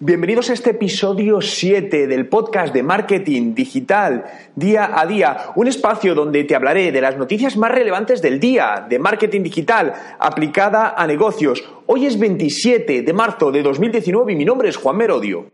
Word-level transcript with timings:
Bienvenidos 0.00 0.48
a 0.48 0.52
este 0.52 0.70
episodio 0.70 1.40
7 1.40 2.06
del 2.06 2.28
podcast 2.28 2.72
de 2.72 2.84
marketing 2.84 3.52
digital 3.52 4.26
día 4.54 4.92
a 4.94 5.04
día, 5.06 5.50
un 5.56 5.66
espacio 5.66 6.14
donde 6.14 6.44
te 6.44 6.54
hablaré 6.54 6.92
de 6.92 7.00
las 7.00 7.16
noticias 7.16 7.56
más 7.56 7.72
relevantes 7.72 8.22
del 8.22 8.38
día 8.38 8.86
de 8.88 9.00
marketing 9.00 9.42
digital 9.42 9.94
aplicada 10.20 10.94
a 10.96 11.04
negocios. 11.08 11.64
Hoy 11.86 12.06
es 12.06 12.16
27 12.16 13.02
de 13.02 13.12
marzo 13.12 13.50
de 13.50 13.60
2019 13.60 14.34
y 14.34 14.36
mi 14.36 14.44
nombre 14.44 14.68
es 14.68 14.76
Juan 14.76 14.98
Merodio. 14.98 15.46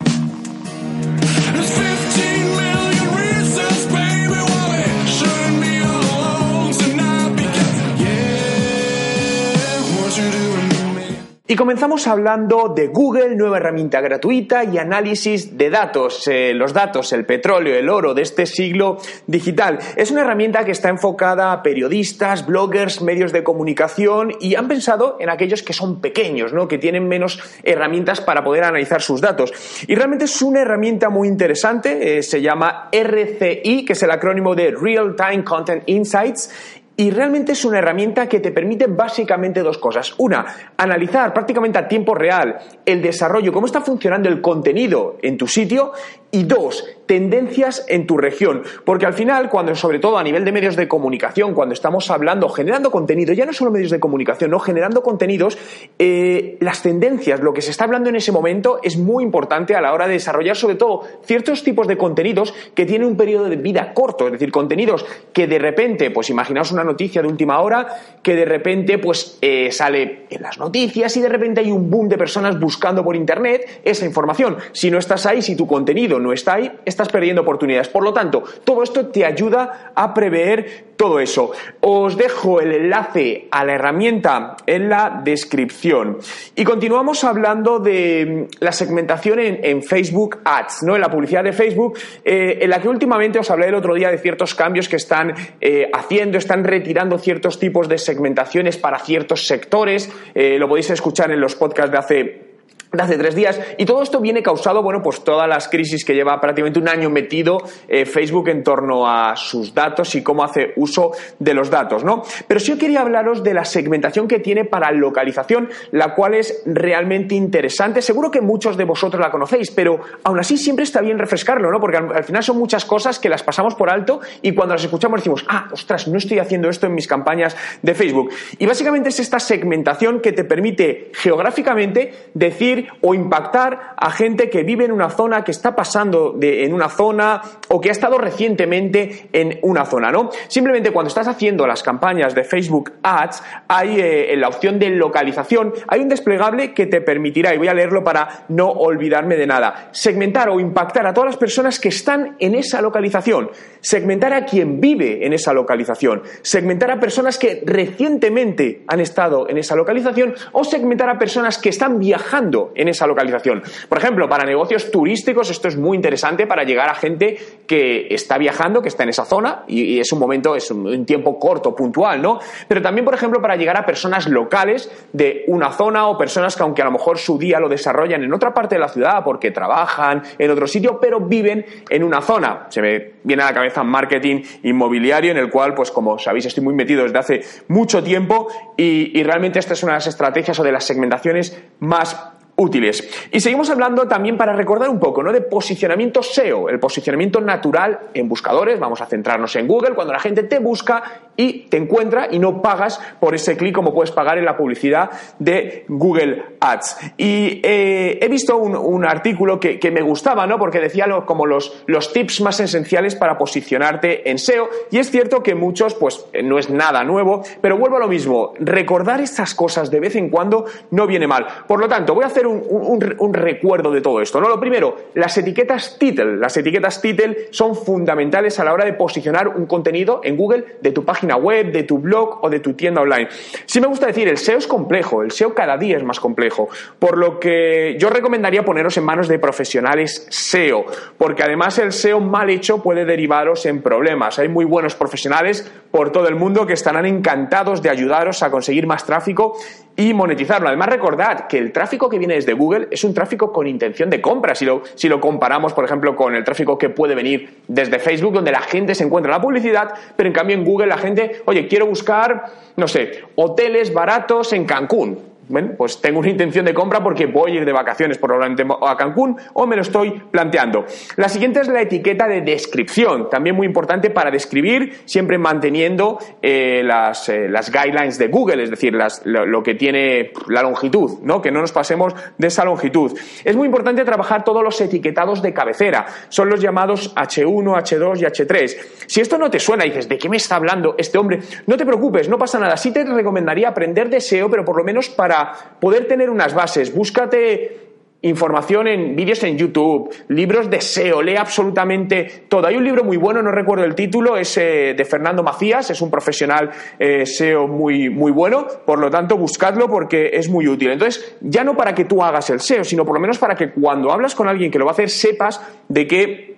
Y 11.54 11.56
comenzamos 11.56 12.08
hablando 12.08 12.72
de 12.74 12.88
Google, 12.88 13.36
nueva 13.36 13.58
herramienta 13.58 14.00
gratuita 14.00 14.64
y 14.64 14.76
análisis 14.76 15.56
de 15.56 15.70
datos. 15.70 16.26
Eh, 16.26 16.52
los 16.52 16.72
datos, 16.72 17.12
el 17.12 17.24
petróleo, 17.24 17.76
el 17.76 17.88
oro 17.90 18.12
de 18.12 18.22
este 18.22 18.44
siglo 18.44 18.98
digital. 19.28 19.78
Es 19.94 20.10
una 20.10 20.22
herramienta 20.22 20.64
que 20.64 20.72
está 20.72 20.88
enfocada 20.88 21.52
a 21.52 21.62
periodistas, 21.62 22.44
bloggers, 22.44 23.02
medios 23.02 23.30
de 23.30 23.44
comunicación 23.44 24.32
y 24.40 24.56
han 24.56 24.66
pensado 24.66 25.16
en 25.20 25.30
aquellos 25.30 25.62
que 25.62 25.72
son 25.72 26.00
pequeños, 26.00 26.52
¿no? 26.52 26.66
que 26.66 26.78
tienen 26.78 27.06
menos 27.06 27.40
herramientas 27.62 28.20
para 28.20 28.42
poder 28.42 28.64
analizar 28.64 29.00
sus 29.00 29.20
datos. 29.20 29.52
Y 29.86 29.94
realmente 29.94 30.24
es 30.24 30.42
una 30.42 30.62
herramienta 30.62 31.08
muy 31.08 31.28
interesante. 31.28 32.18
Eh, 32.18 32.24
se 32.24 32.42
llama 32.42 32.88
RCI, 32.90 33.84
que 33.84 33.92
es 33.92 34.02
el 34.02 34.10
acrónimo 34.10 34.56
de 34.56 34.72
Real 34.72 35.14
Time 35.14 35.44
Content 35.44 35.84
Insights 35.86 36.82
y 36.96 37.10
realmente 37.10 37.52
es 37.52 37.64
una 37.64 37.78
herramienta 37.78 38.28
que 38.28 38.40
te 38.40 38.52
permite 38.52 38.86
básicamente 38.86 39.62
dos 39.62 39.78
cosas. 39.78 40.14
Una, 40.18 40.72
analizar 40.76 41.32
prácticamente 41.32 41.78
a 41.78 41.88
tiempo 41.88 42.14
real 42.14 42.58
el 42.84 43.02
desarrollo, 43.02 43.52
cómo 43.52 43.66
está 43.66 43.80
funcionando 43.80 44.28
el 44.28 44.40
contenido 44.40 45.18
en 45.22 45.36
tu 45.36 45.48
sitio. 45.48 45.92
Y 46.34 46.42
dos, 46.42 46.84
tendencias 47.06 47.84
en 47.88 48.06
tu 48.06 48.16
región. 48.16 48.62
Porque 48.84 49.06
al 49.06 49.14
final, 49.14 49.48
cuando, 49.50 49.74
sobre 49.74 49.98
todo 49.98 50.18
a 50.18 50.22
nivel 50.22 50.44
de 50.44 50.52
medios 50.52 50.76
de 50.76 50.88
comunicación, 50.88 51.54
cuando 51.54 51.74
estamos 51.74 52.10
hablando, 52.10 52.48
generando 52.48 52.90
contenido, 52.90 53.32
ya 53.32 53.46
no 53.46 53.52
solo 53.52 53.70
medios 53.70 53.90
de 53.90 54.00
comunicación, 54.00 54.50
no, 54.50 54.58
generando 54.58 55.02
contenidos, 55.02 55.58
eh, 55.98 56.56
las 56.60 56.82
tendencias, 56.82 57.40
lo 57.40 57.52
que 57.52 57.62
se 57.62 57.70
está 57.70 57.84
hablando 57.84 58.08
en 58.08 58.16
ese 58.16 58.32
momento 58.32 58.80
es 58.82 58.96
muy 58.96 59.22
importante 59.22 59.74
a 59.74 59.80
la 59.80 59.92
hora 59.92 60.06
de 60.06 60.14
desarrollar, 60.14 60.56
sobre 60.56 60.74
todo, 60.74 61.02
ciertos 61.24 61.62
tipos 61.62 61.86
de 61.86 61.96
contenidos 61.96 62.54
que 62.74 62.86
tienen 62.86 63.06
un 63.06 63.16
periodo 63.16 63.48
de 63.48 63.56
vida 63.56 63.92
corto. 63.94 64.26
Es 64.26 64.32
decir, 64.32 64.50
contenidos 64.50 65.04
que 65.32 65.46
de 65.46 65.58
repente, 65.58 66.10
pues 66.10 66.30
imaginaos 66.30 66.72
una 66.72 66.84
noticia 66.84 67.22
de 67.22 67.28
última 67.28 67.60
hora 67.60 67.86
que 68.22 68.34
de 68.34 68.44
repente 68.44 68.98
pues 68.98 69.38
eh, 69.40 69.70
sale 69.70 70.26
en 70.30 70.42
las 70.42 70.58
noticias 70.58 71.16
y 71.16 71.20
de 71.20 71.28
repente 71.28 71.60
hay 71.60 71.70
un 71.70 71.90
boom 71.90 72.08
de 72.08 72.18
personas 72.18 72.58
buscando 72.58 73.04
por 73.04 73.16
internet 73.16 73.80
esa 73.84 74.06
información. 74.06 74.56
Si 74.72 74.90
no 74.90 74.98
estás 74.98 75.26
ahí, 75.26 75.42
si 75.42 75.56
tu 75.56 75.66
contenido 75.66 76.18
no 76.24 76.32
está 76.32 76.54
ahí, 76.54 76.72
estás 76.84 77.08
perdiendo 77.08 77.42
oportunidades. 77.42 77.88
Por 77.88 78.02
lo 78.02 78.12
tanto, 78.12 78.42
todo 78.64 78.82
esto 78.82 79.06
te 79.06 79.24
ayuda 79.24 79.92
a 79.94 80.12
prever 80.12 80.94
todo 80.96 81.20
eso. 81.20 81.52
Os 81.80 82.16
dejo 82.16 82.60
el 82.60 82.72
enlace 82.72 83.48
a 83.50 83.64
la 83.64 83.74
herramienta 83.74 84.56
en 84.66 84.88
la 84.88 85.20
descripción. 85.22 86.18
Y 86.54 86.64
continuamos 86.64 87.24
hablando 87.24 87.78
de 87.78 88.48
la 88.60 88.72
segmentación 88.72 89.38
en, 89.40 89.82
Facebook 89.82 90.38
Ads, 90.44 90.84
¿no? 90.84 90.94
En 90.94 91.00
la 91.00 91.10
publicidad 91.10 91.44
de 91.44 91.52
Facebook, 91.52 91.98
eh, 92.24 92.58
en 92.62 92.70
la 92.70 92.80
que 92.80 92.88
últimamente 92.88 93.38
os 93.38 93.50
hablé 93.50 93.68
el 93.68 93.74
otro 93.74 93.94
día 93.94 94.10
de 94.10 94.18
ciertos 94.18 94.54
cambios 94.54 94.88
que 94.88 94.96
están 94.96 95.34
eh, 95.60 95.90
haciendo, 95.92 96.38
están 96.38 96.64
retirando 96.64 97.18
ciertos 97.18 97.58
tipos 97.58 97.88
de 97.88 97.98
segmentaciones 97.98 98.78
para 98.78 98.98
ciertos 98.98 99.46
sectores. 99.46 100.10
Eh, 100.34 100.58
lo 100.58 100.68
podéis 100.68 100.90
escuchar 100.90 101.30
en 101.32 101.40
los 101.40 101.54
podcasts 101.54 101.92
de 101.92 101.98
hace 101.98 102.53
de 102.96 103.02
hace 103.02 103.18
tres 103.18 103.34
días. 103.34 103.60
Y 103.78 103.84
todo 103.84 104.02
esto 104.02 104.20
viene 104.20 104.42
causado, 104.42 104.82
bueno, 104.82 105.02
pues 105.02 105.24
todas 105.24 105.48
las 105.48 105.68
crisis 105.68 106.04
que 106.04 106.14
lleva 106.14 106.40
prácticamente 106.40 106.78
un 106.78 106.88
año 106.88 107.10
metido 107.10 107.58
eh, 107.88 108.04
Facebook 108.04 108.48
en 108.48 108.62
torno 108.62 109.08
a 109.08 109.36
sus 109.36 109.74
datos 109.74 110.14
y 110.14 110.22
cómo 110.22 110.44
hace 110.44 110.72
uso 110.76 111.12
de 111.38 111.54
los 111.54 111.70
datos, 111.70 112.04
¿no? 112.04 112.22
Pero 112.46 112.60
sí 112.60 112.72
yo 112.72 112.78
quería 112.78 113.00
hablaros 113.00 113.42
de 113.42 113.54
la 113.54 113.64
segmentación 113.64 114.26
que 114.28 114.38
tiene 114.38 114.64
para 114.64 114.90
localización, 114.90 115.68
la 115.92 116.14
cual 116.14 116.34
es 116.34 116.62
realmente 116.66 117.34
interesante. 117.34 118.02
Seguro 118.02 118.30
que 118.30 118.40
muchos 118.40 118.76
de 118.76 118.84
vosotros 118.84 119.20
la 119.20 119.30
conocéis, 119.30 119.70
pero 119.70 120.00
aún 120.22 120.38
así 120.38 120.56
siempre 120.56 120.84
está 120.84 121.00
bien 121.00 121.18
refrescarlo, 121.18 121.70
¿no? 121.70 121.80
Porque 121.80 121.98
al, 121.98 122.24
final 122.24 122.42
son 122.42 122.58
muchas 122.58 122.84
cosas 122.84 123.18
que 123.18 123.28
las 123.28 123.42
pasamos 123.42 123.74
por 123.74 123.90
alto 123.90 124.20
y 124.42 124.52
cuando 124.54 124.74
las 124.74 124.84
escuchamos 124.84 125.20
decimos, 125.20 125.44
ah, 125.48 125.68
ostras, 125.72 126.08
no 126.08 126.18
estoy 126.18 126.38
haciendo 126.38 126.68
esto 126.68 126.86
en 126.86 126.94
mis 126.94 127.06
campañas 127.06 127.56
de 127.82 127.94
Facebook. 127.94 128.30
Y 128.58 128.66
básicamente 128.66 129.08
es 129.10 129.20
esta 129.20 129.38
segmentación 129.38 130.20
que 130.20 130.32
te 130.32 130.44
permite 130.44 131.10
geográficamente 131.14 132.12
decir 132.34 132.83
o 133.00 133.14
impactar 133.14 133.94
a 133.96 134.10
gente 134.10 134.50
que 134.50 134.62
vive 134.62 134.84
en 134.84 134.92
una 134.92 135.10
zona, 135.10 135.44
que 135.44 135.50
está 135.50 135.74
pasando 135.74 136.38
en 136.40 136.72
una 136.72 136.88
zona 136.88 137.42
o 137.68 137.80
que 137.80 137.88
ha 137.88 137.92
estado 137.92 138.18
recientemente 138.18 139.28
en 139.32 139.58
una 139.62 139.84
zona, 139.84 140.10
¿no? 140.10 140.30
Simplemente 140.48 140.90
cuando 140.90 141.08
estás 141.08 141.28
haciendo 141.28 141.66
las 141.66 141.82
campañas 141.82 142.34
de 142.34 142.44
Facebook 142.44 142.92
Ads, 143.02 143.42
hay 143.68 144.00
eh, 144.00 144.32
en 144.32 144.40
la 144.40 144.48
opción 144.48 144.78
de 144.78 144.90
localización, 144.90 145.72
hay 145.88 146.00
un 146.00 146.08
desplegable 146.08 146.74
que 146.74 146.86
te 146.86 147.00
permitirá, 147.00 147.54
y 147.54 147.58
voy 147.58 147.68
a 147.68 147.74
leerlo 147.74 148.04
para 148.04 148.44
no 148.48 148.68
olvidarme 148.70 149.36
de 149.36 149.46
nada, 149.46 149.88
segmentar 149.92 150.48
o 150.48 150.60
impactar 150.60 151.06
a 151.06 151.14
todas 151.14 151.30
las 151.30 151.36
personas 151.36 151.78
que 151.78 151.88
están 151.88 152.36
en 152.38 152.54
esa 152.54 152.80
localización, 152.80 153.50
segmentar 153.80 154.32
a 154.32 154.44
quien 154.44 154.80
vive 154.80 155.26
en 155.26 155.32
esa 155.32 155.52
localización, 155.52 156.22
segmentar 156.42 156.90
a 156.90 157.00
personas 157.00 157.38
que 157.38 157.62
recientemente 157.64 158.84
han 158.86 159.00
estado 159.00 159.48
en 159.48 159.58
esa 159.58 159.76
localización 159.76 160.34
o 160.52 160.64
segmentar 160.64 161.08
a 161.08 161.18
personas 161.18 161.58
que 161.58 161.68
están 161.68 161.98
viajando 161.98 162.72
en 162.74 162.88
esa 162.88 163.06
localización. 163.06 163.62
Por 163.88 163.98
ejemplo, 163.98 164.28
para 164.28 164.44
negocios 164.44 164.90
turísticos 164.90 165.50
esto 165.50 165.68
es 165.68 165.76
muy 165.76 165.96
interesante 165.96 166.46
para 166.46 166.64
llegar 166.64 166.88
a 166.88 166.94
gente 166.94 167.36
que 167.66 168.08
está 168.10 168.38
viajando, 168.38 168.82
que 168.82 168.88
está 168.88 169.02
en 169.02 169.10
esa 169.10 169.24
zona 169.24 169.64
y, 169.66 169.98
es 169.98 170.12
un 170.12 170.18
momento, 170.18 170.56
es 170.56 170.70
un, 170.70 171.04
tiempo 171.04 171.38
corto, 171.38 171.74
puntual, 171.74 172.20
¿no? 172.22 172.38
Pero 172.68 172.80
también, 172.82 173.04
por 173.04 173.14
ejemplo, 173.14 173.40
para 173.40 173.56
llegar 173.56 173.76
a 173.76 173.84
personas 173.84 174.28
locales 174.28 174.90
de 175.12 175.44
una 175.48 175.72
zona 175.72 176.08
o 176.08 176.16
personas 176.16 176.56
que 176.56 176.62
aunque 176.62 176.82
a 176.82 176.86
lo 176.86 176.92
mejor 176.92 177.18
su 177.18 177.38
día 177.38 177.60
lo 177.60 177.68
desarrollan 177.68 178.22
en 178.22 178.32
otra 178.32 178.52
parte 178.54 178.76
de 178.76 178.80
la 178.80 178.88
ciudad 178.88 179.22
porque 179.24 179.50
trabajan 179.50 180.22
en 180.38 180.50
otro 180.50 180.66
sitio, 180.66 180.98
pero 181.00 181.20
viven 181.20 181.64
en 181.88 182.02
una 182.02 182.20
zona. 182.20 182.66
Se 182.68 182.80
me 182.80 183.14
viene 183.22 183.42
a 183.42 183.46
la 183.46 183.54
cabeza 183.54 183.82
marketing 183.82 184.42
inmobiliario 184.62 185.30
en 185.30 185.38
el 185.38 185.50
cual, 185.50 185.74
pues 185.74 185.90
como 185.90 186.18
sabéis, 186.18 186.46
estoy 186.46 186.64
muy 186.64 186.74
metido 186.74 187.02
desde 187.02 187.18
hace 187.18 187.42
mucho 187.68 188.02
tiempo 188.02 188.48
y, 188.76 189.22
realmente 189.24 189.58
esta 189.58 189.72
es 189.72 189.82
una 189.82 189.92
de 189.92 189.98
las 189.98 190.06
estrategias 190.06 190.58
o 190.58 190.62
de 190.62 190.72
las 190.72 190.84
segmentaciones 190.84 191.58
más 191.78 192.33
útiles. 192.56 193.08
Y 193.32 193.40
seguimos 193.40 193.70
hablando 193.70 194.06
también 194.06 194.36
para 194.36 194.52
recordar 194.52 194.88
un 194.88 195.00
poco, 195.00 195.22
¿no? 195.22 195.32
De 195.32 195.40
posicionamiento 195.40 196.22
SEO, 196.22 196.68
el 196.68 196.78
posicionamiento 196.78 197.40
natural 197.40 197.98
en 198.14 198.28
buscadores. 198.28 198.78
Vamos 198.78 199.00
a 199.00 199.06
centrarnos 199.06 199.54
en 199.56 199.66
Google, 199.66 199.94
cuando 199.94 200.12
la 200.12 200.20
gente 200.20 200.44
te 200.44 200.58
busca 200.58 201.02
y 201.36 201.68
te 201.68 201.76
encuentra 201.76 202.28
y 202.30 202.38
no 202.38 202.62
pagas 202.62 203.00
por 203.20 203.34
ese 203.34 203.56
clic 203.56 203.74
como 203.74 203.92
puedes 203.92 204.10
pagar 204.10 204.38
en 204.38 204.44
la 204.44 204.56
publicidad 204.56 205.10
de 205.38 205.84
Google 205.88 206.44
Ads. 206.60 206.98
Y 207.16 207.60
eh, 207.62 208.18
he 208.20 208.28
visto 208.28 208.56
un, 208.56 209.04
artículo 209.04 209.60
que, 209.60 209.90
me 209.92 210.00
gustaba, 210.00 210.46
¿no? 210.46 210.58
Porque 210.58 210.80
decía 210.80 211.06
como 211.26 211.46
los, 211.46 211.84
los 211.86 212.12
tips 212.12 212.40
más 212.40 212.58
esenciales 212.60 213.14
para 213.14 213.36
posicionarte 213.36 214.30
en 214.30 214.38
SEO. 214.38 214.68
Y 214.90 214.98
es 214.98 215.10
cierto 215.10 215.42
que 215.42 215.54
muchos, 215.54 215.94
pues 215.94 216.24
no 216.42 216.58
es 216.58 216.70
nada 216.70 217.04
nuevo, 217.04 217.42
pero 217.60 217.76
vuelvo 217.76 217.96
a 217.96 218.00
lo 218.00 218.08
mismo. 218.08 218.54
Recordar 218.58 219.20
estas 219.20 219.54
cosas 219.54 219.90
de 219.90 220.00
vez 220.00 220.16
en 220.16 220.30
cuando 220.30 220.64
no 220.90 221.06
viene 221.06 221.26
mal. 221.26 221.46
Por 221.66 221.80
lo 221.80 221.88
tanto, 221.88 222.14
voy 222.14 222.24
a 222.24 222.28
hacer 222.28 222.46
un, 222.46 223.34
recuerdo 223.34 223.90
de 223.90 224.00
todo 224.00 224.20
esto. 224.20 224.40
¿no? 224.40 224.48
Lo 224.48 224.58
primero, 224.58 224.96
las 225.14 225.36
etiquetas 225.36 225.98
title. 225.98 226.36
Las 226.36 226.56
etiquetas 226.56 227.00
title 227.00 227.48
son 227.50 227.76
fundamentales 227.76 228.58
a 228.58 228.64
la 228.64 228.72
hora 228.72 228.84
de 228.84 228.94
posicionar 228.94 229.48
un 229.48 229.66
contenido 229.66 230.20
en 230.24 230.36
Google 230.36 230.64
de 230.80 230.92
tu 230.92 231.04
página 231.04 231.23
web, 231.32 231.72
de 231.72 231.82
tu 231.82 231.98
blog 231.98 232.38
o 232.42 232.50
de 232.50 232.60
tu 232.60 232.74
tienda 232.74 233.00
online. 233.00 233.28
Sí 233.66 233.80
me 233.80 233.86
gusta 233.86 234.06
decir, 234.06 234.28
el 234.28 234.38
SEO 234.38 234.58
es 234.58 234.66
complejo, 234.66 235.22
el 235.22 235.30
SEO 235.30 235.54
cada 235.54 235.76
día 235.78 235.96
es 235.96 236.04
más 236.04 236.20
complejo, 236.20 236.68
por 236.98 237.16
lo 237.16 237.40
que 237.40 237.96
yo 237.98 238.10
recomendaría 238.10 238.64
poneros 238.64 238.96
en 238.96 239.04
manos 239.04 239.28
de 239.28 239.38
profesionales 239.38 240.26
SEO, 240.28 240.84
porque 241.18 241.42
además 241.42 241.78
el 241.78 241.92
SEO 241.92 242.20
mal 242.20 242.50
hecho 242.50 242.82
puede 242.82 243.04
derivaros 243.04 243.66
en 243.66 243.82
problemas. 243.82 244.38
Hay 244.38 244.48
muy 244.48 244.64
buenos 244.64 244.94
profesionales 244.94 245.70
por 245.94 246.10
todo 246.10 246.26
el 246.26 246.34
mundo 246.34 246.66
que 246.66 246.72
estarán 246.72 247.06
encantados 247.06 247.80
de 247.80 247.88
ayudaros 247.88 248.42
a 248.42 248.50
conseguir 248.50 248.84
más 248.84 249.06
tráfico 249.06 249.56
y 249.94 250.12
monetizarlo. 250.12 250.66
Además, 250.66 250.88
recordad 250.88 251.46
que 251.46 251.56
el 251.56 251.70
tráfico 251.70 252.08
que 252.08 252.18
viene 252.18 252.34
desde 252.34 252.52
Google 252.52 252.88
es 252.90 253.04
un 253.04 253.14
tráfico 253.14 253.52
con 253.52 253.68
intención 253.68 254.10
de 254.10 254.20
compra. 254.20 254.56
Si 254.56 254.64
lo, 254.64 254.82
si 254.96 255.08
lo 255.08 255.20
comparamos, 255.20 255.72
por 255.72 255.84
ejemplo, 255.84 256.16
con 256.16 256.34
el 256.34 256.42
tráfico 256.42 256.76
que 256.76 256.88
puede 256.88 257.14
venir 257.14 257.60
desde 257.68 258.00
Facebook, 258.00 258.32
donde 258.32 258.50
la 258.50 258.62
gente 258.62 258.96
se 258.96 259.04
encuentra 259.04 259.30
en 259.30 259.38
la 259.38 259.40
publicidad, 259.40 259.94
pero 260.16 260.26
en 260.26 260.32
cambio 260.32 260.56
en 260.56 260.64
Google 260.64 260.88
la 260.88 260.98
gente, 260.98 261.42
oye, 261.44 261.68
quiero 261.68 261.86
buscar, 261.86 262.46
no 262.74 262.88
sé, 262.88 263.22
hoteles 263.36 263.94
baratos 263.94 264.52
en 264.52 264.64
Cancún 264.64 265.33
bueno, 265.48 265.72
pues 265.76 266.00
tengo 266.00 266.20
una 266.20 266.30
intención 266.30 266.64
de 266.64 266.72
compra 266.72 267.02
porque 267.02 267.26
voy 267.26 267.52
a 267.52 267.54
ir 267.56 267.64
de 267.64 267.72
vacaciones 267.72 268.18
probablemente 268.18 268.64
a 268.82 268.96
Cancún 268.96 269.36
o 269.52 269.66
me 269.66 269.76
lo 269.76 269.82
estoy 269.82 270.10
planteando. 270.30 270.84
La 271.16 271.28
siguiente 271.28 271.60
es 271.60 271.68
la 271.68 271.82
etiqueta 271.82 272.26
de 272.26 272.40
descripción, 272.40 273.28
también 273.28 273.56
muy 273.56 273.66
importante 273.66 274.10
para 274.10 274.30
describir, 274.30 275.02
siempre 275.04 275.38
manteniendo 275.38 276.18
eh, 276.40 276.82
las, 276.84 277.28
eh, 277.28 277.48
las, 277.48 277.70
guidelines 277.70 278.18
de 278.18 278.28
Google, 278.28 278.62
es 278.62 278.70
decir, 278.70 278.96
lo, 279.24 279.62
que 279.62 279.74
tiene 279.74 280.32
la 280.48 280.62
longitud, 280.62 281.20
¿no? 281.22 281.42
que 281.42 281.50
no 281.50 281.60
nos 281.60 281.72
pasemos 281.72 282.14
de 282.38 282.46
esa 282.46 282.64
longitud. 282.64 283.18
Es 283.44 283.56
muy 283.56 283.66
importante 283.66 284.04
trabajar 284.04 284.44
todos 284.44 284.62
los 284.62 284.80
etiquetados 284.80 285.42
de 285.42 285.52
cabecera, 285.52 286.06
son 286.28 286.48
los 286.48 286.60
llamados 286.60 287.14
H1, 287.14 287.64
H2 287.64 288.20
y 288.20 288.24
H3. 288.24 288.76
Si 289.06 289.20
esto 289.20 289.38
no 289.38 289.50
te 289.50 289.58
suena 289.58 289.84
y 289.84 289.90
dices, 289.90 290.08
¿de 290.08 290.18
qué 290.18 290.28
me 290.28 290.36
está 290.36 290.56
hablando 290.56 290.94
este 290.98 291.18
hombre? 291.18 291.40
No 291.66 291.76
te 291.76 291.84
preocupes, 291.84 292.28
no 292.28 292.38
pasa 292.38 292.58
nada. 292.58 292.76
Sí 292.76 292.92
te 292.92 293.04
recomendaría 293.04 293.68
aprender 293.68 294.08
deseo, 294.08 294.50
pero 294.50 294.64
por 294.64 294.76
lo 294.76 294.84
menos 294.84 295.08
para 295.08 295.33
poder 295.80 296.06
tener 296.06 296.30
unas 296.30 296.54
bases, 296.54 296.94
búscate 296.94 297.84
información 298.24 298.88
en 298.88 299.14
vídeos 299.14 299.42
en 299.42 299.58
YouTube, 299.58 300.10
libros 300.28 300.70
de 300.70 300.80
SEO, 300.80 301.20
lee 301.20 301.36
absolutamente 301.36 302.46
todo. 302.48 302.66
Hay 302.66 302.76
un 302.76 302.84
libro 302.84 303.04
muy 303.04 303.18
bueno, 303.18 303.42
no 303.42 303.50
recuerdo 303.50 303.84
el 303.84 303.94
título, 303.94 304.38
es 304.38 304.56
eh, 304.56 304.94
de 304.96 305.04
Fernando 305.04 305.42
Macías, 305.42 305.90
es 305.90 306.00
un 306.00 306.10
profesional 306.10 306.70
eh, 306.98 307.26
SEO 307.26 307.68
muy, 307.68 308.08
muy 308.08 308.32
bueno, 308.32 308.66
por 308.86 308.98
lo 308.98 309.10
tanto 309.10 309.36
buscadlo 309.36 309.88
porque 309.88 310.30
es 310.32 310.48
muy 310.48 310.66
útil. 310.66 310.90
Entonces, 310.90 311.36
ya 311.42 311.64
no 311.64 311.76
para 311.76 311.94
que 311.94 312.06
tú 312.06 312.22
hagas 312.22 312.48
el 312.48 312.60
SEO, 312.60 312.82
sino 312.82 313.04
por 313.04 313.14
lo 313.14 313.20
menos 313.20 313.38
para 313.38 313.54
que 313.54 313.72
cuando 313.72 314.10
hablas 314.10 314.34
con 314.34 314.48
alguien 314.48 314.70
que 314.70 314.78
lo 314.78 314.86
va 314.86 314.92
a 314.92 314.94
hacer 314.94 315.10
sepas 315.10 315.60
de 315.88 316.06
qué 316.06 316.53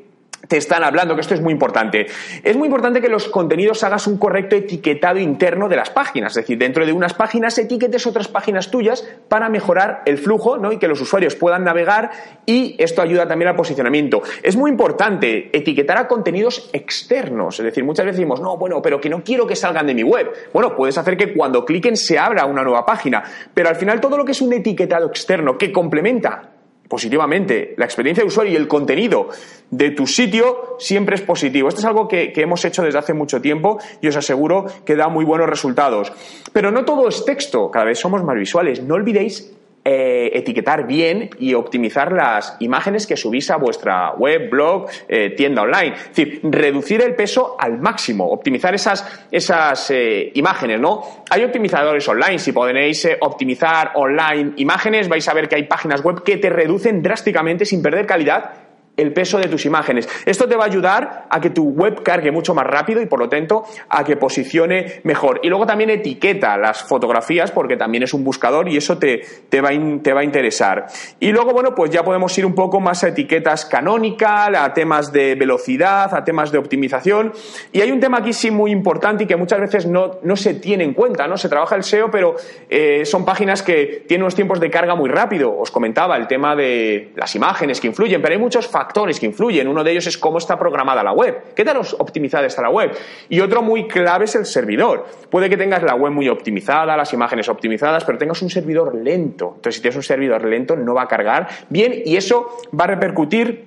te 0.48 0.56
están 0.56 0.84
hablando, 0.84 1.14
que 1.14 1.20
esto 1.20 1.34
es 1.34 1.40
muy 1.40 1.52
importante. 1.52 2.06
Es 2.42 2.56
muy 2.56 2.66
importante 2.66 3.00
que 3.00 3.08
los 3.08 3.28
contenidos 3.28 3.82
hagas 3.84 4.06
un 4.06 4.18
correcto 4.18 4.56
etiquetado 4.56 5.18
interno 5.18 5.68
de 5.68 5.76
las 5.76 5.90
páginas, 5.90 6.32
es 6.32 6.42
decir, 6.42 6.58
dentro 6.58 6.86
de 6.86 6.92
unas 6.92 7.14
páginas 7.14 7.58
etiquetes 7.58 8.06
otras 8.06 8.28
páginas 8.28 8.70
tuyas 8.70 9.06
para 9.28 9.48
mejorar 9.48 10.02
el 10.06 10.18
flujo 10.18 10.56
¿no? 10.56 10.72
y 10.72 10.78
que 10.78 10.88
los 10.88 11.00
usuarios 11.00 11.34
puedan 11.34 11.64
navegar 11.64 12.10
y 12.44 12.76
esto 12.78 13.02
ayuda 13.02 13.26
también 13.26 13.48
al 13.48 13.56
posicionamiento. 13.56 14.22
Es 14.42 14.56
muy 14.56 14.70
importante 14.70 15.50
etiquetar 15.56 15.98
a 15.98 16.08
contenidos 16.08 16.70
externos, 16.72 17.58
es 17.58 17.64
decir, 17.64 17.84
muchas 17.84 18.06
veces 18.06 18.18
decimos, 18.18 18.40
no, 18.40 18.56
bueno, 18.56 18.80
pero 18.82 19.00
que 19.00 19.08
no 19.08 19.22
quiero 19.22 19.46
que 19.46 19.56
salgan 19.56 19.86
de 19.86 19.94
mi 19.94 20.02
web. 20.02 20.30
Bueno, 20.52 20.74
puedes 20.76 20.96
hacer 20.98 21.16
que 21.16 21.32
cuando 21.32 21.64
cliquen 21.64 21.96
se 21.96 22.18
abra 22.18 22.46
una 22.46 22.62
nueva 22.62 22.84
página, 22.84 23.22
pero 23.52 23.68
al 23.68 23.76
final 23.76 24.00
todo 24.00 24.16
lo 24.16 24.24
que 24.24 24.32
es 24.32 24.40
un 24.40 24.52
etiquetado 24.52 25.06
externo 25.06 25.58
que 25.58 25.72
complementa 25.72 26.55
positivamente 26.88 27.74
la 27.76 27.84
experiencia 27.84 28.22
de 28.22 28.28
usuario 28.28 28.52
y 28.52 28.56
el 28.56 28.68
contenido 28.68 29.28
de 29.70 29.90
tu 29.90 30.06
sitio 30.06 30.76
siempre 30.78 31.16
es 31.16 31.22
positivo. 31.22 31.68
Esto 31.68 31.80
es 31.80 31.86
algo 31.86 32.08
que, 32.08 32.32
hemos 32.36 32.64
hecho 32.64 32.82
desde 32.82 32.98
hace 32.98 33.14
mucho 33.14 33.40
tiempo 33.40 33.78
y 34.00 34.08
os 34.08 34.16
aseguro 34.16 34.66
que 34.84 34.96
da 34.96 35.08
muy 35.08 35.24
buenos 35.24 35.48
resultados. 35.48 36.12
Pero 36.52 36.70
no 36.70 36.84
todo 36.84 37.08
es 37.08 37.24
texto, 37.24 37.70
cada 37.70 37.86
vez 37.86 37.98
somos 37.98 38.22
más 38.22 38.36
visuales. 38.36 38.82
No 38.82 38.94
olvidéis 38.94 39.55
eh, 39.88 40.36
etiquetar 40.36 40.84
bien 40.84 41.30
y 41.38 41.54
optimizar 41.54 42.10
las 42.10 42.56
imágenes 42.58 43.06
que 43.06 43.16
subís 43.16 43.48
a 43.52 43.56
vuestra 43.56 44.14
web, 44.14 44.50
blog, 44.50 44.88
eh, 45.06 45.30
tienda 45.30 45.62
online. 45.62 45.94
Es 45.94 46.08
decir, 46.08 46.40
reducir 46.42 47.02
el 47.02 47.14
peso 47.14 47.54
al 47.56 47.78
máximo, 47.78 48.26
optimizar 48.26 48.74
esas, 48.74 49.06
esas 49.30 49.88
eh, 49.92 50.32
imágenes, 50.34 50.80
¿no? 50.80 51.22
Hay 51.30 51.44
optimizadores 51.44 52.08
online, 52.08 52.40
si 52.40 52.50
podéis 52.50 53.08
optimizar 53.20 53.92
online 53.94 54.54
imágenes, 54.56 55.08
vais 55.08 55.28
a 55.28 55.34
ver 55.34 55.48
que 55.48 55.54
hay 55.54 55.62
páginas 55.68 56.02
web 56.02 56.24
que 56.24 56.38
te 56.38 56.50
reducen 56.50 57.00
drásticamente 57.00 57.64
sin 57.64 57.80
perder 57.80 58.06
calidad 58.06 58.65
el 58.96 59.12
peso 59.12 59.38
de 59.38 59.48
tus 59.48 59.66
imágenes. 59.66 60.08
Esto 60.24 60.48
te 60.48 60.56
va 60.56 60.64
a 60.64 60.66
ayudar 60.66 61.26
a 61.28 61.40
que 61.40 61.50
tu 61.50 61.64
web 61.70 62.02
cargue 62.02 62.30
mucho 62.30 62.54
más 62.54 62.66
rápido 62.66 63.02
y 63.02 63.06
por 63.06 63.18
lo 63.18 63.28
tanto 63.28 63.64
a 63.88 64.04
que 64.04 64.16
posicione 64.16 65.00
mejor. 65.04 65.40
Y 65.42 65.48
luego 65.48 65.66
también 65.66 65.90
etiqueta 65.90 66.56
las 66.56 66.82
fotografías 66.82 67.50
porque 67.50 67.76
también 67.76 68.02
es 68.04 68.14
un 68.14 68.24
buscador 68.24 68.68
y 68.68 68.76
eso 68.76 68.98
te, 68.98 69.22
te, 69.48 69.60
va, 69.60 69.70
te 70.02 70.12
va 70.12 70.20
a 70.20 70.24
interesar. 70.24 70.86
Y 71.20 71.30
luego, 71.32 71.52
bueno, 71.52 71.74
pues 71.74 71.90
ya 71.90 72.04
podemos 72.04 72.36
ir 72.38 72.46
un 72.46 72.54
poco 72.54 72.80
más 72.80 73.04
a 73.04 73.08
etiquetas 73.08 73.66
canónicas, 73.66 74.50
a 74.56 74.72
temas 74.72 75.12
de 75.12 75.34
velocidad, 75.34 76.14
a 76.14 76.24
temas 76.24 76.50
de 76.50 76.58
optimización. 76.58 77.32
Y 77.72 77.80
hay 77.80 77.90
un 77.90 78.00
tema 78.00 78.18
aquí 78.18 78.32
sí 78.32 78.50
muy 78.50 78.70
importante 78.70 79.24
y 79.24 79.26
que 79.26 79.36
muchas 79.36 79.60
veces 79.60 79.86
no, 79.86 80.18
no 80.22 80.36
se 80.36 80.54
tiene 80.54 80.84
en 80.84 80.94
cuenta, 80.94 81.26
¿no? 81.26 81.36
Se 81.36 81.48
trabaja 81.48 81.76
el 81.76 81.84
SEO, 81.84 82.10
pero 82.10 82.36
eh, 82.68 83.04
son 83.04 83.24
páginas 83.24 83.62
que 83.62 84.04
tienen 84.06 84.22
unos 84.22 84.34
tiempos 84.34 84.60
de 84.60 84.70
carga 84.70 84.94
muy 84.94 85.10
rápido. 85.10 85.56
Os 85.56 85.70
comentaba 85.70 86.16
el 86.16 86.26
tema 86.26 86.56
de 86.56 87.12
las 87.14 87.34
imágenes 87.34 87.80
que 87.80 87.88
influyen, 87.88 88.22
pero 88.22 88.34
hay 88.34 88.40
muchos 88.40 88.66
factores 88.66 88.85
factores 88.86 89.18
que 89.18 89.26
influyen. 89.26 89.66
Uno 89.66 89.82
de 89.82 89.90
ellos 89.90 90.06
es 90.06 90.16
cómo 90.16 90.38
está 90.38 90.56
programada 90.58 91.02
la 91.02 91.12
web. 91.12 91.54
¿Qué 91.54 91.64
tal 91.64 91.78
optimizada 91.98 92.46
está 92.46 92.62
la 92.62 92.70
web? 92.70 92.92
Y 93.28 93.40
otro 93.40 93.62
muy 93.62 93.88
clave 93.88 94.26
es 94.26 94.34
el 94.36 94.46
servidor. 94.46 95.06
Puede 95.28 95.50
que 95.50 95.56
tengas 95.56 95.82
la 95.82 95.94
web 95.94 96.12
muy 96.12 96.28
optimizada, 96.28 96.96
las 96.96 97.12
imágenes 97.12 97.48
optimizadas, 97.48 98.04
pero 98.04 98.16
tengas 98.16 98.40
un 98.42 98.50
servidor 98.50 98.94
lento. 98.94 99.54
Entonces, 99.56 99.76
si 99.76 99.82
tienes 99.82 99.96
un 99.96 100.02
servidor 100.04 100.44
lento, 100.44 100.76
no 100.76 100.94
va 100.94 101.02
a 101.02 101.08
cargar 101.08 101.48
bien 101.68 102.02
y 102.04 102.16
eso 102.16 102.58
va 102.78 102.84
a 102.84 102.88
repercutir 102.88 103.65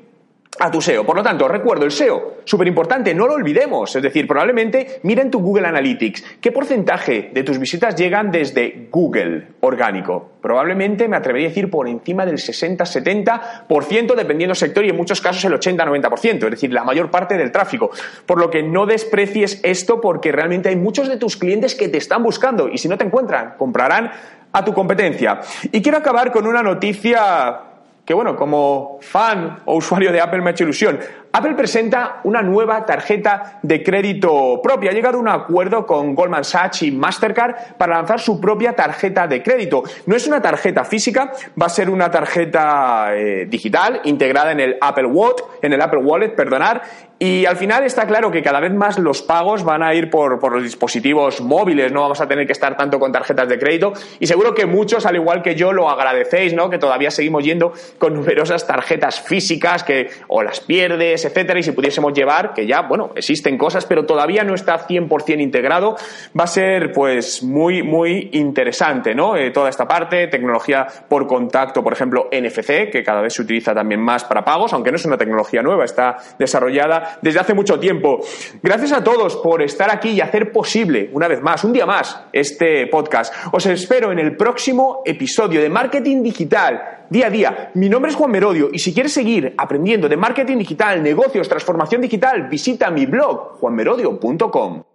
a 0.59 0.69
tu 0.69 0.81
SEO. 0.81 1.05
Por 1.05 1.15
lo 1.15 1.23
tanto, 1.23 1.47
recuerdo 1.47 1.85
el 1.85 1.91
SEO, 1.91 2.39
súper 2.43 2.67
importante, 2.67 3.13
no 3.15 3.27
lo 3.27 3.33
olvidemos. 3.33 3.95
Es 3.95 4.03
decir, 4.03 4.27
probablemente 4.27 4.99
mira 5.03 5.21
en 5.21 5.31
tu 5.31 5.39
Google 5.39 5.67
Analytics 5.67 6.23
qué 6.41 6.51
porcentaje 6.51 7.31
de 7.33 7.43
tus 7.43 7.57
visitas 7.57 7.95
llegan 7.95 8.29
desde 8.29 8.87
Google 8.91 9.47
orgánico. 9.61 10.31
Probablemente 10.41 11.07
me 11.07 11.17
atrevería 11.17 11.47
a 11.47 11.49
decir 11.49 11.69
por 11.69 11.87
encima 11.87 12.25
del 12.25 12.35
60-70%, 12.35 14.15
dependiendo 14.15 14.51
del 14.51 14.55
sector 14.55 14.85
y 14.85 14.89
en 14.89 14.97
muchos 14.97 15.21
casos 15.21 15.43
el 15.45 15.53
80-90%, 15.53 16.43
es 16.43 16.51
decir, 16.51 16.73
la 16.73 16.83
mayor 16.83 17.09
parte 17.09 17.37
del 17.37 17.51
tráfico. 17.51 17.91
Por 18.25 18.39
lo 18.39 18.49
que 18.49 18.61
no 18.61 18.85
desprecies 18.85 19.61
esto 19.63 20.01
porque 20.01 20.31
realmente 20.31 20.69
hay 20.69 20.75
muchos 20.75 21.07
de 21.07 21.17
tus 21.17 21.37
clientes 21.37 21.75
que 21.75 21.89
te 21.89 21.97
están 21.97 22.23
buscando 22.23 22.67
y 22.69 22.77
si 22.77 22.87
no 22.87 22.97
te 22.97 23.05
encuentran, 23.05 23.55
comprarán 23.57 24.11
a 24.51 24.65
tu 24.65 24.73
competencia. 24.73 25.41
Y 25.71 25.81
quiero 25.81 25.97
acabar 25.97 26.31
con 26.31 26.47
una 26.47 26.63
noticia 26.63 27.68
que 28.09 28.15
bueno, 28.15 28.35
como 28.35 28.97
fan 29.01 29.59
o 29.65 29.75
usuario 29.75 30.11
de 30.11 30.19
Apple 30.19 30.41
me 30.41 30.49
ha 30.49 30.51
hecho 30.53 30.63
ilusión. 30.63 30.97
Apple 31.31 31.53
presenta 31.53 32.21
una 32.23 32.41
nueva 32.41 32.85
tarjeta 32.85 33.59
de 33.61 33.83
crédito 33.83 34.59
propia. 34.63 34.89
Ha 34.89 34.93
llegado 34.93 35.17
a 35.17 35.21
un 35.21 35.27
acuerdo 35.27 35.85
con 35.85 36.15
Goldman 36.15 36.43
Sachs 36.43 36.81
y 36.81 36.91
Mastercard 36.91 37.77
para 37.77 37.97
lanzar 37.97 38.19
su 38.19 38.41
propia 38.41 38.73
tarjeta 38.73 39.27
de 39.27 39.43
crédito. 39.43 39.83
No 40.07 40.15
es 40.15 40.25
una 40.25 40.41
tarjeta 40.41 40.83
física, 40.83 41.33
va 41.61 41.67
a 41.67 41.69
ser 41.69 41.89
una 41.89 42.09
tarjeta 42.09 43.15
eh, 43.15 43.45
digital 43.47 44.01
integrada 44.05 44.51
en 44.51 44.59
el 44.59 44.77
Apple 44.81 45.05
Wallet, 45.05 45.43
en 45.61 45.73
el 45.73 45.81
Apple 45.81 45.99
Wallet, 45.99 46.29
perdonar, 46.29 46.81
y 47.21 47.45
al 47.45 47.57
final 47.57 47.83
está 47.83 48.07
claro 48.07 48.31
que 48.31 48.41
cada 48.41 48.61
vez 48.61 48.73
más 48.73 48.97
los 48.97 49.21
pagos 49.21 49.65
van 49.65 49.83
a 49.83 49.93
ir 49.93 50.09
por, 50.09 50.39
por, 50.39 50.53
los 50.53 50.63
dispositivos 50.63 51.41
móviles, 51.41 51.91
no 51.91 51.99
vamos 51.99 52.21
a 52.21 52.29
tener 52.29 52.47
que 52.47 52.53
estar 52.53 52.77
tanto 52.77 52.97
con 52.97 53.11
tarjetas 53.11 53.49
de 53.49 53.59
crédito 53.59 53.91
y 54.21 54.27
seguro 54.27 54.55
que 54.55 54.65
muchos, 54.65 55.05
al 55.05 55.17
igual 55.17 55.41
que 55.41 55.53
yo, 55.53 55.73
lo 55.73 55.89
agradecéis, 55.89 56.53
¿no? 56.53 56.69
Que 56.69 56.77
todavía 56.77 57.11
seguimos 57.11 57.43
yendo 57.43 57.73
con 57.97 58.13
numerosas 58.13 58.65
tarjetas 58.65 59.19
físicas 59.19 59.83
que 59.83 60.09
o 60.29 60.43
las 60.43 60.61
pierdes, 60.61 61.18
etcétera, 61.25 61.59
y 61.59 61.63
si 61.63 61.71
pudiésemos 61.71 62.13
llevar, 62.13 62.53
que 62.53 62.65
ya, 62.65 62.81
bueno, 62.81 63.11
existen 63.15 63.57
cosas, 63.57 63.85
pero 63.85 64.05
todavía 64.05 64.43
no 64.43 64.53
está 64.53 64.87
100% 64.87 65.41
integrado, 65.41 65.95
va 66.37 66.43
a 66.43 66.47
ser 66.47 66.91
pues 66.91 67.43
muy, 67.43 67.83
muy 67.83 68.29
interesante, 68.33 69.13
¿no? 69.13 69.35
Eh, 69.35 69.51
toda 69.51 69.69
esta 69.69 69.87
parte, 69.87 70.27
tecnología 70.27 70.87
por 71.07 71.27
contacto, 71.27 71.83
por 71.83 71.93
ejemplo, 71.93 72.29
NFC, 72.31 72.89
que 72.91 73.03
cada 73.03 73.21
vez 73.21 73.33
se 73.33 73.41
utiliza 73.41 73.73
también 73.73 74.01
más 74.01 74.23
para 74.23 74.43
pagos, 74.43 74.73
aunque 74.73 74.91
no 74.91 74.97
es 74.97 75.05
una 75.05 75.17
tecnología 75.17 75.61
nueva, 75.61 75.85
está 75.85 76.17
desarrollada 76.37 77.19
desde 77.21 77.39
hace 77.39 77.53
mucho 77.53 77.79
tiempo. 77.79 78.19
Gracias 78.61 78.91
a 78.91 79.03
todos 79.03 79.37
por 79.37 79.61
estar 79.61 79.89
aquí 79.91 80.09
y 80.09 80.21
hacer 80.21 80.51
posible, 80.51 81.09
una 81.13 81.27
vez 81.27 81.41
más, 81.41 81.63
un 81.63 81.73
día 81.73 81.85
más, 81.85 82.21
este 82.33 82.87
podcast. 82.87 83.33
Os 83.51 83.65
espero 83.65 84.11
en 84.11 84.19
el 84.19 84.35
próximo 84.35 85.01
episodio 85.05 85.61
de 85.61 85.69
Marketing 85.69 86.23
Digital, 86.23 86.98
día 87.09 87.27
a 87.27 87.29
día. 87.29 87.71
Mi 87.73 87.89
nombre 87.89 88.11
es 88.11 88.17
Juan 88.17 88.31
Merodio 88.31 88.69
y 88.71 88.79
si 88.79 88.93
quieres 88.93 89.13
seguir 89.13 89.53
aprendiendo 89.57 90.09
de 90.09 90.17
marketing 90.17 90.57
digital, 90.57 91.01
negocios, 91.01 91.47
transformación 91.47 92.01
digital, 92.01 92.47
visita 92.49 92.89
mi 92.91 93.05
blog 93.05 93.59
juanmerodio.com. 93.59 94.88